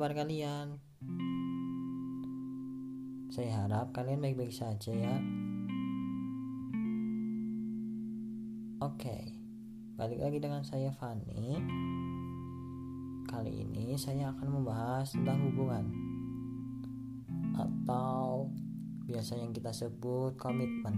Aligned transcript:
kabar 0.00 0.24
kalian? 0.24 0.80
Saya 3.28 3.52
harap 3.52 3.92
kalian 3.92 4.24
baik-baik 4.24 4.48
saja 4.48 4.96
ya. 4.96 5.12
Oke, 8.80 9.36
balik 10.00 10.24
lagi 10.24 10.40
dengan 10.40 10.64
saya 10.64 10.88
Fani. 10.96 11.60
Kali 13.28 13.52
ini 13.60 13.92
saya 14.00 14.32
akan 14.32 14.48
membahas 14.48 15.12
tentang 15.12 15.52
hubungan 15.52 15.92
atau 17.52 18.48
biasa 19.04 19.36
yang 19.36 19.52
kita 19.52 19.68
sebut 19.68 20.32
komitmen. 20.40 20.96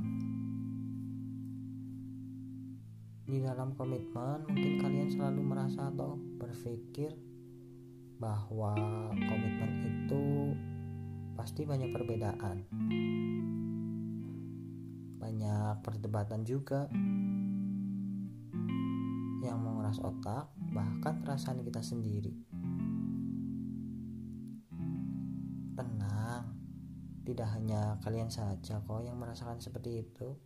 Di 3.27 3.43
dalam 3.43 3.75
komitmen, 3.75 4.47
mungkin 4.47 4.79
kalian 4.79 5.11
selalu 5.11 5.43
merasa 5.43 5.91
atau 5.91 6.15
berpikir 6.39 7.32
bahwa 8.23 8.79
komitmen 9.11 9.73
itu 9.83 10.55
pasti 11.35 11.67
banyak 11.67 11.91
perbedaan. 11.91 12.63
Banyak 15.19 15.83
perdebatan 15.83 16.47
juga 16.47 16.87
yang 19.43 19.59
menguras 19.59 19.99
otak, 19.99 20.55
bahkan 20.71 21.19
perasaan 21.19 21.67
kita 21.67 21.83
sendiri. 21.83 22.31
Tenang, 25.75 26.47
tidak 27.27 27.51
hanya 27.59 27.99
kalian 28.07 28.31
saja 28.31 28.79
kok 28.87 29.03
yang 29.03 29.19
merasakan 29.19 29.59
seperti 29.59 30.07
itu. 30.07 30.39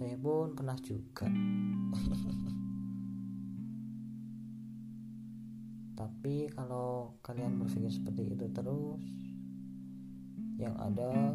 Saya 0.00 0.16
pun 0.16 0.56
pernah 0.56 0.80
juga. 0.80 1.28
Tapi 6.06 6.46
kalau 6.54 7.18
kalian 7.18 7.58
berpikir 7.58 7.90
seperti 7.90 8.30
itu 8.30 8.46
terus, 8.54 9.02
yang 10.54 10.78
ada 10.78 11.34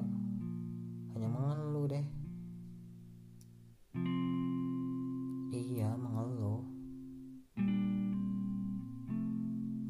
hanya 1.11 1.27
mengeluh 1.27 1.91
deh. 1.91 2.07
Iya, 5.51 5.91
mengeluh. 5.99 6.63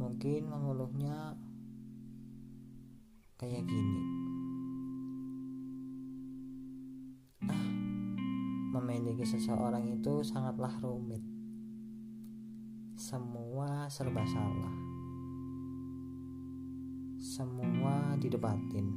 Mungkin 0.01 0.49
mengeluhnya 0.49 1.37
kayak 3.37 3.61
gini. 3.69 4.01
Ah, 7.45 7.69
memiliki 8.81 9.29
seseorang 9.29 9.93
itu 9.93 10.25
sangatlah 10.25 10.73
rumit 10.81 11.30
semua 13.11 13.91
serba 13.91 14.23
salah. 14.23 14.71
Semua 17.19 18.15
didebatin. 18.15 18.87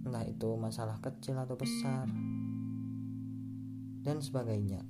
Entah 0.00 0.24
itu 0.24 0.56
masalah 0.56 0.96
kecil 1.04 1.36
atau 1.36 1.52
besar. 1.52 2.08
Dan 4.00 4.24
sebagainya. 4.24 4.80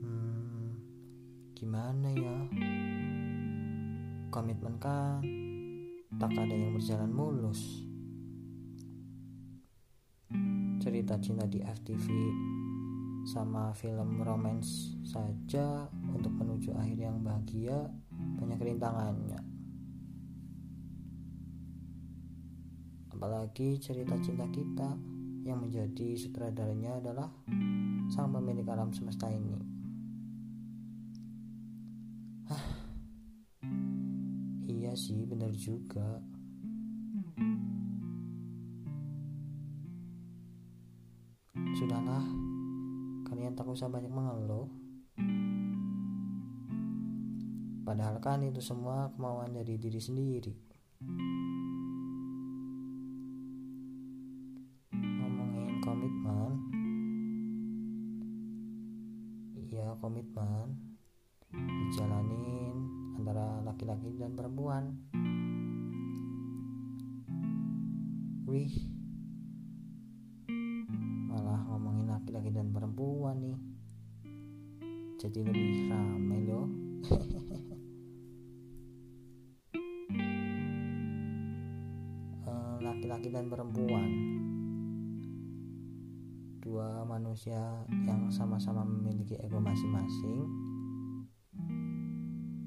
Hmm, 0.00 0.72
gimana 1.52 2.08
ya? 2.08 2.38
Komitmen 4.32 4.80
kan 4.80 5.20
tak 6.16 6.32
ada 6.32 6.56
yang 6.56 6.72
berjalan 6.72 7.12
mulus. 7.12 7.84
Cerita 10.80 11.20
cinta 11.20 11.44
di 11.44 11.60
FTV 11.60 12.08
sama 13.24 13.72
film 13.72 14.20
romance 14.20 14.92
saja 15.00 15.88
untuk 16.12 16.28
menuju 16.36 16.76
akhir 16.76 17.08
yang 17.08 17.24
bahagia 17.24 17.88
banyak 18.36 18.60
rintangannya. 18.60 19.40
Apalagi 23.08 23.80
cerita 23.80 24.12
cinta 24.20 24.44
kita 24.52 25.00
yang 25.48 25.64
menjadi 25.64 26.12
sutradaranya 26.20 27.00
adalah 27.00 27.32
sang 28.12 28.28
pemilik 28.28 28.68
alam 28.68 28.92
semesta 28.92 29.32
ini. 29.32 29.56
Hah, 32.52 32.64
iya 34.68 34.92
sih 34.92 35.24
benar 35.24 35.52
juga. 35.56 36.20
Sudahlah 41.74 42.43
tak 43.54 43.70
usah 43.70 43.86
banyak 43.86 44.10
mengeluh. 44.10 44.66
Padahal 47.86 48.18
kan 48.18 48.42
itu 48.42 48.58
semua 48.58 49.14
kemauan 49.14 49.54
dari 49.54 49.78
diri 49.78 50.02
sendiri. 50.02 50.54
Ngomongin 54.90 55.78
komitmen. 55.78 56.52
Iya 59.54 59.94
komitmen. 60.02 60.98
Dijalanin 61.54 62.76
antara 63.14 63.62
laki-laki 63.62 64.18
dan 64.18 64.34
perempuan. 64.34 64.98
Wih 68.50 68.74
jadi 75.24 75.40
lebih 75.40 75.88
ramai 75.88 76.44
loh 76.44 76.68
eh, 82.44 82.76
laki-laki 82.84 83.32
dan 83.32 83.48
perempuan. 83.48 84.36
Dua 86.60 87.08
manusia 87.08 87.88
yang 87.88 88.28
sama-sama 88.28 88.84
memiliki 88.84 89.40
ego 89.40 89.64
masing-masing 89.64 90.44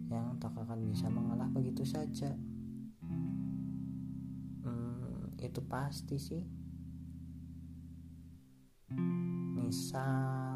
yang 0.09 0.34
tak 0.41 0.57
akan 0.57 0.81
bisa 0.89 1.13
mengalah 1.13 1.50
begitu 1.53 1.85
saja. 1.85 2.34
Hmm, 4.66 5.29
itu 5.38 5.62
pasti 5.66 6.18
sih. 6.18 6.41
Misal 9.57 10.47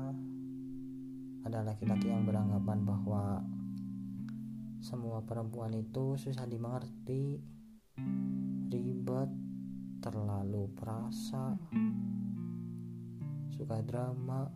ada 1.52 1.68
laki-laki 1.68 2.08
yang 2.08 2.24
beranggapan 2.24 2.80
bahwa 2.88 3.44
semua 4.80 5.20
perempuan 5.28 5.76
itu 5.76 6.16
susah 6.16 6.48
dimengerti, 6.48 7.44
ribet, 8.72 9.28
terlalu 10.00 10.72
perasa, 10.72 11.60
suka 13.52 13.84
drama, 13.84 14.48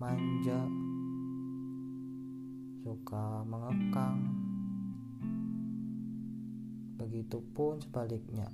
manja, 0.00 0.64
suka 2.80 3.44
mengekang. 3.44 4.24
Begitupun 6.96 7.84
sebaliknya, 7.84 8.48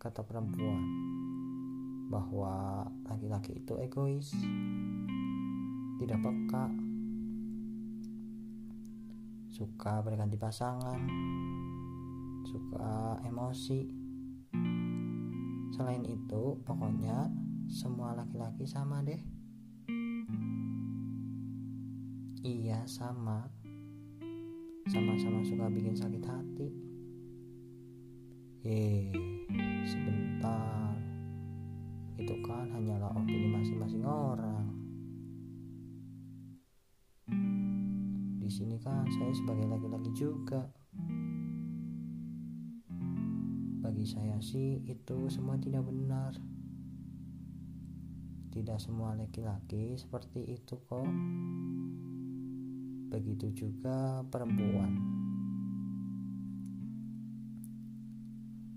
kata 0.00 0.24
perempuan 0.24 0.80
bahwa 2.08 2.88
laki-laki 3.04 3.60
itu 3.60 3.76
egois, 3.76 4.32
tidak 5.96 6.20
peka, 6.20 6.66
suka 9.48 10.04
berganti 10.04 10.36
pasangan, 10.36 11.00
suka 12.44 13.20
emosi. 13.24 13.80
Selain 15.72 16.04
itu, 16.04 16.60
pokoknya 16.64 17.28
semua 17.68 18.16
laki-laki 18.16 18.68
sama 18.68 19.00
deh. 19.00 19.20
Iya, 22.46 22.86
sama. 22.86 23.50
Sama-sama 24.86 25.42
suka 25.42 25.66
bikin 25.66 25.98
sakit 25.98 26.22
hati. 26.22 26.68
Hei, 28.62 29.10
kan 38.86 39.02
saya 39.10 39.34
sebagai 39.34 39.66
laki-laki 39.66 40.14
juga. 40.14 40.70
Bagi 43.82 44.06
saya 44.06 44.38
sih 44.38 44.78
itu 44.86 45.26
semua 45.26 45.58
tidak 45.58 45.82
benar. 45.90 46.38
Tidak 48.54 48.78
semua 48.78 49.18
laki-laki 49.18 49.98
seperti 49.98 50.54
itu 50.54 50.78
kok. 50.86 51.10
Begitu 53.10 53.66
juga 53.66 54.22
perempuan. 54.30 55.02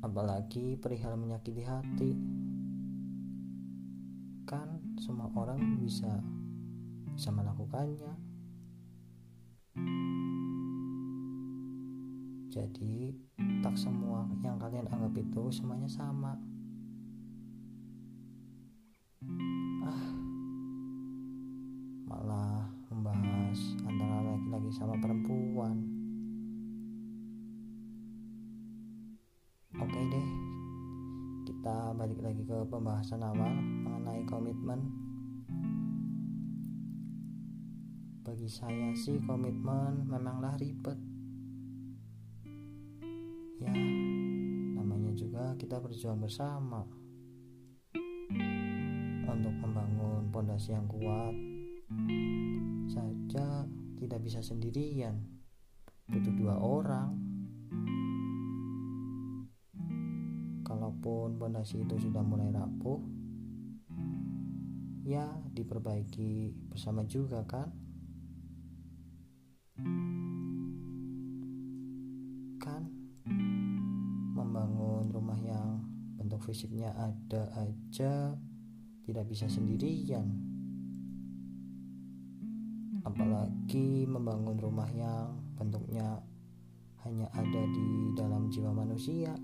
Apalagi 0.02 0.74
perihal 0.82 1.22
menyakiti 1.22 1.62
hati 1.62 2.12
kan 4.50 4.82
semua 4.98 5.30
orang 5.38 5.78
bisa 5.78 6.10
bisa 7.14 7.30
melakukannya. 7.30 8.39
Jadi, 12.50 13.14
tak 13.62 13.78
semua 13.78 14.26
yang 14.42 14.58
kalian 14.58 14.90
anggap 14.90 15.14
itu 15.22 15.54
semuanya 15.54 15.86
sama. 15.86 16.34
Ah, 19.86 20.06
malah 22.10 22.66
membahas 22.90 23.78
antara 23.86 24.34
laki-laki 24.34 24.70
sama 24.74 24.98
perempuan. 24.98 25.78
Oke 29.78 30.02
deh, 30.10 30.28
kita 31.46 31.94
balik 32.02 32.18
lagi 32.18 32.42
ke 32.50 32.66
pembahasan 32.66 33.22
awal 33.22 33.54
mengenai 33.62 34.26
komitmen. 34.26 34.90
Bagi 38.26 38.50
saya 38.50 38.90
sih 38.98 39.22
komitmen 39.22 40.10
memanglah 40.10 40.58
ribet 40.58 41.09
ya 43.60 43.72
namanya 44.80 45.12
juga 45.12 45.56
kita 45.60 45.84
berjuang 45.84 46.24
bersama 46.24 46.88
untuk 49.30 49.56
membangun 49.62 50.28
pondasi 50.34 50.76
yang 50.76 50.90
kuat. 50.90 51.36
Saja 52.90 53.64
tidak 54.00 54.20
bisa 54.26 54.42
sendirian 54.42 55.16
butuh 56.10 56.34
dua 56.34 56.56
orang. 56.58 57.14
Kalaupun 60.66 61.38
pondasi 61.38 61.82
itu 61.86 61.96
sudah 61.98 62.22
mulai 62.22 62.50
rapuh 62.54 63.02
ya 65.10 65.26
diperbaiki 65.58 66.54
bersama 66.70 67.02
juga 67.10 67.42
kan 67.50 67.74
fisiknya 76.50 76.90
ada 76.98 77.46
aja 77.62 78.34
tidak 79.06 79.26
bisa 79.30 79.46
sendirian. 79.46 80.26
Apalagi 83.06 84.10
membangun 84.10 84.58
rumah 84.58 84.90
yang 84.90 85.38
bentuknya 85.54 86.26
hanya 87.06 87.30
ada 87.38 87.62
di 87.70 88.18
dalam 88.18 88.50
jiwa 88.50 88.74
manusia 88.74 89.38